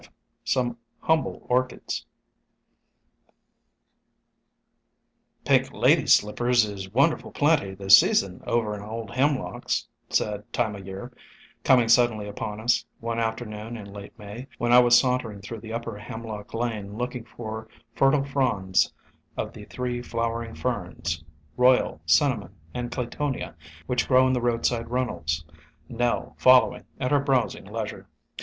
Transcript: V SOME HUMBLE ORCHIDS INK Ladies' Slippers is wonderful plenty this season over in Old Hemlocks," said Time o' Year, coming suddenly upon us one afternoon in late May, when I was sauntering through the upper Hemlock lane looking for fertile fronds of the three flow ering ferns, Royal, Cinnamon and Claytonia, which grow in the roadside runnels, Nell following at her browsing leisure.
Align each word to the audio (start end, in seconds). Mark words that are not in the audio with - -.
V 0.01 0.07
SOME 0.45 0.77
HUMBLE 1.01 1.45
ORCHIDS 1.47 2.07
INK 5.45 5.71
Ladies' 5.71 6.15
Slippers 6.15 6.65
is 6.65 6.91
wonderful 6.91 7.29
plenty 7.29 7.75
this 7.75 7.99
season 7.99 8.41
over 8.47 8.73
in 8.73 8.81
Old 8.81 9.11
Hemlocks," 9.11 9.85
said 10.09 10.51
Time 10.51 10.75
o' 10.75 10.79
Year, 10.79 11.11
coming 11.63 11.87
suddenly 11.87 12.27
upon 12.27 12.59
us 12.59 12.83
one 12.99 13.19
afternoon 13.19 13.77
in 13.77 13.93
late 13.93 14.17
May, 14.17 14.47
when 14.57 14.71
I 14.73 14.79
was 14.79 14.97
sauntering 14.97 15.39
through 15.39 15.59
the 15.59 15.71
upper 15.71 15.95
Hemlock 15.99 16.51
lane 16.55 16.97
looking 16.97 17.23
for 17.25 17.67
fertile 17.93 18.23
fronds 18.25 18.91
of 19.37 19.53
the 19.53 19.65
three 19.65 20.01
flow 20.01 20.29
ering 20.31 20.57
ferns, 20.57 21.23
Royal, 21.55 22.01
Cinnamon 22.07 22.55
and 22.73 22.89
Claytonia, 22.91 23.53
which 23.85 24.07
grow 24.07 24.25
in 24.25 24.33
the 24.33 24.41
roadside 24.41 24.89
runnels, 24.89 25.45
Nell 25.87 26.35
following 26.39 26.85
at 26.99 27.11
her 27.11 27.19
browsing 27.19 27.65
leisure. 27.65 28.09